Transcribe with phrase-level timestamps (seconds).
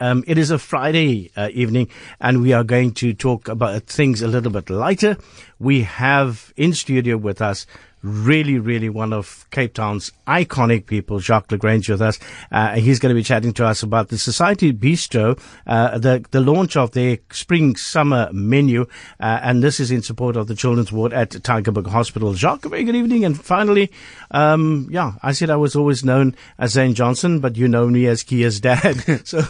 [0.00, 4.22] Um, it is a Friday uh, evening, and we are going to talk about things
[4.22, 5.18] a little bit lighter.
[5.58, 7.66] We have in studio with us
[8.04, 12.18] really, really one of Cape Town's iconic people, Jacques Lagrange, with us.
[12.52, 16.40] Uh, he's going to be chatting to us about the Society Bistro, uh, the the
[16.40, 18.82] launch of their spring summer menu,
[19.18, 22.34] uh, and this is in support of the children's ward at Tygerberg Hospital.
[22.34, 23.90] Jacques, a very good evening, and finally,
[24.30, 28.06] um, yeah, I said I was always known as Zane Johnson, but you know me
[28.06, 29.02] as Kia's dad.
[29.26, 29.42] so,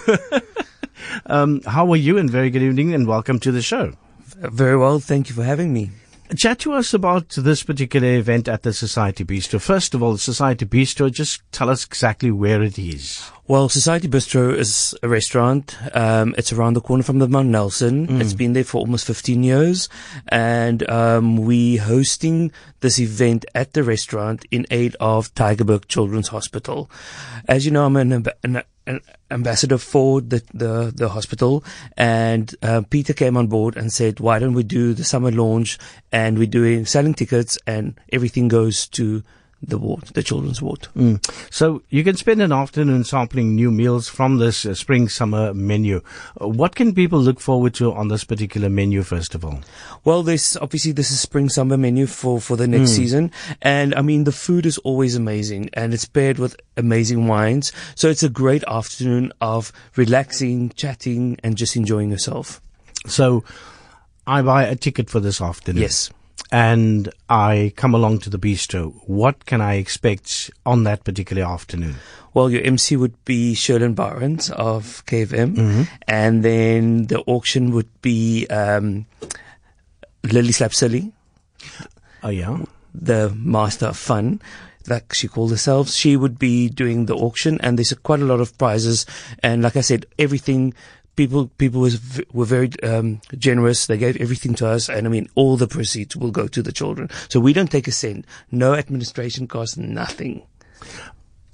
[1.27, 2.19] um, how are you?
[2.19, 3.95] And very good evening, and welcome to the show.
[4.37, 5.91] Very well, thank you for having me.
[6.33, 9.61] Chat to us about this particular event at the Society Bistro.
[9.61, 13.31] First of all, the Society Bistro, just tell us exactly where it is.
[13.47, 15.77] Well, Society Bistro is a restaurant.
[15.95, 18.07] Um, it's around the corner from the Mount Nelson.
[18.07, 18.21] Mm.
[18.23, 19.91] It's been there for almost 15 years.
[20.29, 26.91] And um, we hosting this event at the restaurant in aid of Tygerberg Children's Hospital.
[27.47, 31.65] As you know, I'm an, an, an ambassador for the, the, the hospital.
[31.99, 35.79] And uh, Peter came on board and said, why don't we do the summer launch?
[36.11, 39.23] And we're doing selling tickets and everything goes to
[39.63, 40.89] the ward, the children's ward.
[40.97, 41.25] Mm.
[41.53, 46.03] So you can spend an afternoon sampling new meals from this uh, spring summer menu.
[46.41, 49.61] Uh, what can people look forward to on this particular menu, first of all?
[50.05, 52.97] Well, this obviously this is spring summer menu for for the next mm.
[52.97, 57.73] season, and I mean the food is always amazing, and it's paired with amazing wines.
[57.95, 62.61] So it's a great afternoon of relaxing, chatting, and just enjoying yourself.
[63.07, 63.45] So.
[64.27, 65.83] I buy a ticket for this afternoon.
[65.83, 66.11] Yes
[66.55, 71.97] and I come along to the bistro, what can I expect on that particular afternoon?
[72.33, 75.83] Well, your MC would be Sherlyn Barnes of KFM, mm-hmm.
[76.07, 79.07] and then the auction would be um,
[80.23, 81.11] Lily Slapsilly.
[82.23, 82.59] Oh, yeah.
[82.95, 84.41] The master of fun
[84.87, 88.39] like she called herself, she would be doing the auction and there's quite a lot
[88.39, 89.07] of prizes.
[89.43, 90.75] And like I said, everything
[91.17, 93.87] people people was were very um, generous.
[93.87, 96.73] They gave everything to us, and I mean, all the proceeds will go to the
[96.73, 97.11] children.
[97.29, 98.27] So we don't take a cent.
[98.51, 100.43] No administration costs, nothing.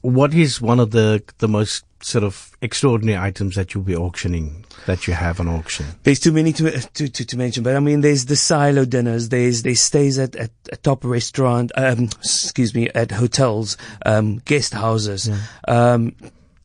[0.03, 4.65] What is one of the the most sort of extraordinary items that you'll be auctioning
[4.87, 5.87] that you have on auction?
[6.05, 9.29] There's too many to to, to, to mention, but I mean, there's the silo dinners.
[9.29, 11.73] There's there's stays at, at a top restaurant.
[11.77, 15.29] Um, excuse me, at hotels, um, guest houses.
[15.29, 15.39] Yeah.
[15.69, 16.15] Um,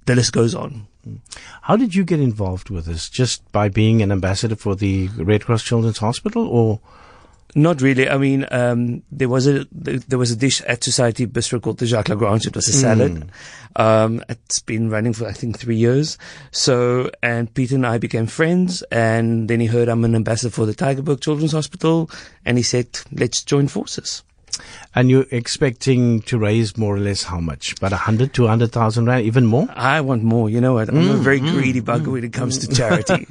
[0.06, 0.88] the list goes on.
[1.64, 3.10] How did you get involved with this?
[3.10, 6.80] Just by being an ambassador for the Red Cross Children's Hospital, or?
[7.58, 8.10] Not really.
[8.10, 11.86] I mean, um, there was a there was a dish at Society Bistro called the
[11.86, 12.46] Jacques Lagrange.
[12.46, 13.14] It was a salad.
[13.14, 13.82] Mm.
[13.82, 16.18] Um, it's been running for I think three years.
[16.52, 18.82] So, and Peter and I became friends.
[18.92, 22.10] And then he heard I'm an ambassador for the Tygerberg Children's Hospital,
[22.46, 24.24] and he said, "Let's join forces."
[24.94, 27.74] And you're expecting to raise more or less how much?
[27.74, 29.68] About a hundred, two hundred thousand rand, even more?
[29.74, 30.50] I want more.
[30.50, 30.90] You know what?
[30.90, 33.28] I'm mm, a very mm, greedy mm, when it comes to charity.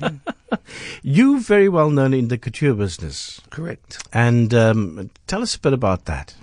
[1.02, 3.40] you very well known in the couture business.
[3.50, 4.06] Correct.
[4.12, 6.34] And um, tell us a bit about that.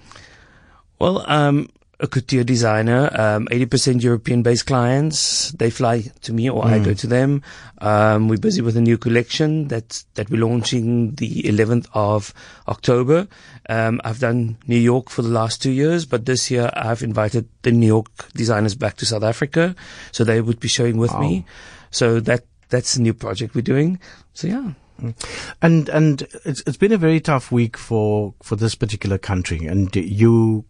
[0.99, 1.69] Well, um,
[2.01, 5.51] a couture designer, um, 80% European based clients.
[5.51, 6.67] They fly to me or mm.
[6.67, 7.43] I go to them.
[7.77, 12.33] Um, we're busy with a new collection that, that we're launching the 11th of
[12.67, 13.27] October.
[13.69, 17.47] Um, I've done New York for the last two years, but this year I've invited
[17.61, 19.75] the New York designers back to South Africa.
[20.11, 21.21] So they would be showing with wow.
[21.21, 21.45] me.
[21.91, 23.99] So that, that's a new project we're doing.
[24.33, 24.73] So yeah.
[24.99, 25.15] Mm.
[25.63, 29.95] And and it's it's been a very tough week for for this particular country, and
[29.95, 30.63] you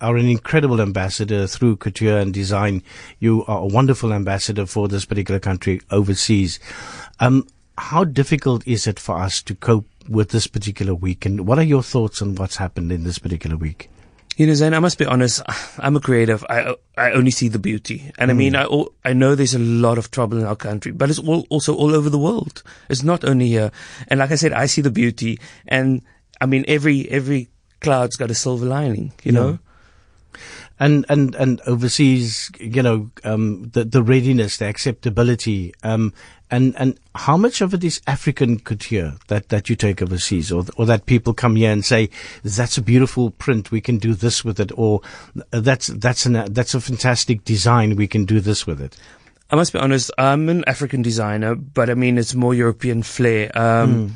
[0.00, 2.82] are an incredible ambassador through couture and design.
[3.18, 6.60] You are a wonderful ambassador for this particular country overseas.
[7.20, 11.26] Um, how difficult is it for us to cope with this particular week?
[11.26, 13.90] And what are your thoughts on what's happened in this particular week?
[14.36, 15.42] You know, Zane, I must be honest.
[15.78, 16.44] I'm a creative.
[16.48, 18.34] I I only see the beauty, and mm.
[18.34, 21.18] I mean, I I know there's a lot of trouble in our country, but it's
[21.18, 22.62] all, also all over the world.
[22.88, 23.72] It's not only here.
[24.06, 26.02] And like I said, I see the beauty, and
[26.40, 27.48] I mean, every every
[27.80, 29.12] cloud's got a silver lining.
[29.24, 29.40] You yeah.
[29.40, 29.58] know
[30.78, 36.12] and and and overseas, you know, um, the the readiness, the acceptability, um,
[36.50, 40.64] and and how much of it is African couture that that you take overseas, or
[40.76, 42.10] or that people come here and say
[42.44, 45.00] that's a beautiful print, we can do this with it, or
[45.50, 48.96] that's that's an that's a fantastic design, we can do this with it.
[49.50, 53.50] I must be honest, I'm an African designer, but I mean it's more European flair.
[53.58, 54.14] Um, mm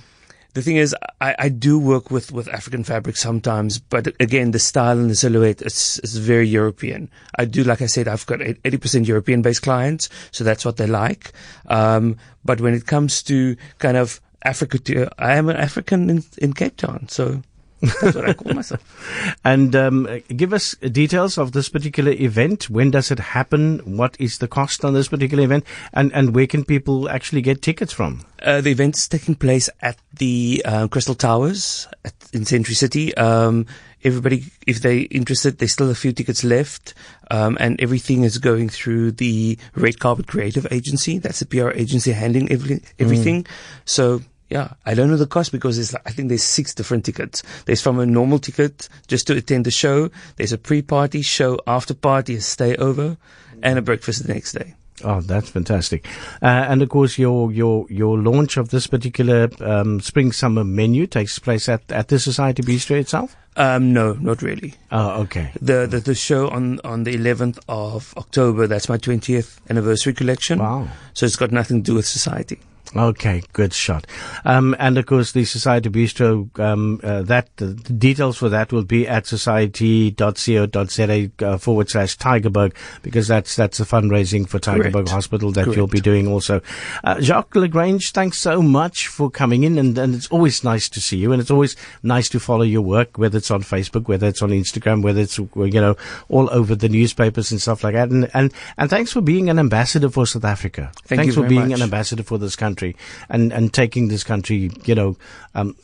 [0.55, 4.59] the thing is, I, I do work with, with African fabric sometimes, but again, the
[4.59, 7.11] style and the silhouette is, is very European.
[7.39, 10.87] I do, like I said, I've got 80% European based clients, so that's what they
[10.87, 11.33] like.
[11.67, 16.53] Um, but when it comes to kind of Africa, I am an African in, in
[16.53, 17.43] Cape Town, so.
[17.83, 19.37] That's what I call myself.
[19.45, 22.71] And um, give us details of this particular event.
[22.71, 23.81] When does it happen?
[23.97, 25.65] What is the cost on this particular event?
[25.93, 28.25] And, and where can people actually get tickets from?
[28.41, 33.15] Uh, the event is taking place at the uh, Crystal Towers at, in Century City.
[33.17, 33.67] Um,
[34.05, 36.95] everybody, if they're interested, there's still a few tickets left,
[37.31, 41.19] um, and everything is going through the Red Carpet Creative Agency.
[41.19, 43.47] That's the PR agency handling every, everything.
[43.85, 47.43] So yeah, I don't know the cost because there's, I think there's six different tickets.
[47.65, 50.11] There's from a normal ticket just to attend the show.
[50.37, 53.17] There's a pre-party show, after party, a stay over,
[53.63, 54.75] and a breakfast the next day.
[55.05, 56.07] Oh, that's fantastic!
[56.43, 61.07] Uh, and of course, your your your launch of this particular um, spring summer menu
[61.07, 63.35] takes place at, at the Society Bistro itself.
[63.57, 64.75] Um, no, not really.
[64.93, 65.51] Oh, okay.
[65.61, 68.67] The, the the show on on the 11th of October.
[68.67, 70.59] That's my 20th anniversary collection.
[70.59, 70.89] Wow.
[71.15, 72.61] So it's got nothing to do with society.
[72.95, 74.07] Okay, good shot.
[74.45, 78.85] Um, and of course, the Society Bistro, um, uh, that, the details for that will
[78.85, 85.09] be at society.co.za uh, forward slash Tygerberg because that's, that's the fundraising for Tygerberg Correct.
[85.09, 85.77] Hospital that Correct.
[85.77, 86.61] you'll be doing also.
[87.03, 91.01] Uh, Jacques Lagrange, thanks so much for coming in and, and it's always nice to
[91.01, 94.27] see you and it's always nice to follow your work, whether it's on Facebook, whether
[94.27, 95.97] it's on Instagram, whether it's, you know,
[96.29, 98.11] all over the newspapers and stuff like that.
[98.11, 100.93] And, and, and thanks for being an ambassador for South Africa.
[101.07, 101.79] Thank thanks you for being much.
[101.79, 102.82] an ambassador for this country
[103.29, 105.17] and, and taking this country, you know,
[105.55, 105.77] um,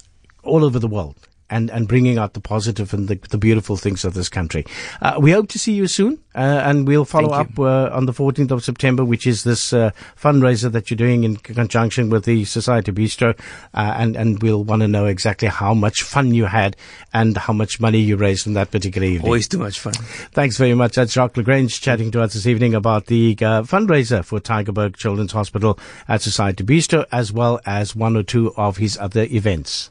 [0.43, 1.17] all over the world
[1.51, 4.65] and, and bringing out the positive and the, the beautiful things of this country.
[5.01, 8.13] Uh, we hope to see you soon, uh, and we'll follow up uh, on the
[8.13, 9.91] 14th of September, which is this uh,
[10.21, 13.39] fundraiser that you're doing in conjunction with the Society Bistro,
[13.75, 16.77] uh, and and we'll want to know exactly how much fun you had
[17.13, 19.27] and how much money you raised from that particular evening.
[19.27, 19.95] Always too much fun.
[20.33, 20.97] Thanks very much.
[20.97, 25.33] That's Jacques Lagrange chatting to us this evening about the uh, fundraiser for Tygerberg Children's
[25.33, 25.79] Hospital
[26.09, 29.87] at Society Bistro, as well as one or two of his other events.